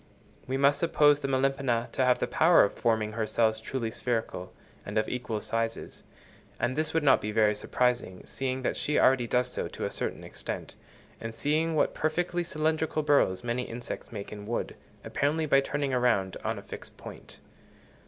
We 0.47 0.57
must 0.57 0.79
suppose 0.79 1.19
the 1.19 1.27
Melipona 1.27 1.87
to 1.91 2.03
have 2.03 2.17
the 2.17 2.25
power 2.25 2.63
of 2.63 2.73
forming 2.73 3.11
her 3.11 3.27
cells 3.27 3.61
truly 3.61 3.91
spherical, 3.91 4.51
and 4.83 4.97
of 4.97 5.07
equal 5.07 5.39
sizes; 5.41 6.05
and 6.59 6.75
this 6.75 6.91
would 6.91 7.03
not 7.03 7.21
be 7.21 7.31
very 7.31 7.53
surprising, 7.53 8.25
seeing 8.25 8.63
that 8.63 8.75
she 8.75 8.97
already 8.97 9.27
does 9.27 9.51
so 9.51 9.67
to 9.67 9.85
a 9.85 9.91
certain 9.91 10.23
extent, 10.23 10.73
and 11.19 11.35
seeing 11.35 11.75
what 11.75 11.93
perfectly 11.93 12.43
cylindrical 12.43 13.03
burrows 13.03 13.43
many 13.43 13.61
insects 13.69 14.11
make 14.11 14.31
in 14.31 14.47
wood, 14.47 14.75
apparently 15.03 15.45
by 15.45 15.59
turning 15.61 15.91
round 15.91 16.35
on 16.43 16.57
a 16.57 16.63
fixed 16.63 16.97
point. 16.97 17.37